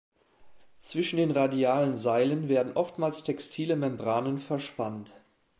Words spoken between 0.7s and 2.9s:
Zwischen den radialen Seilen werden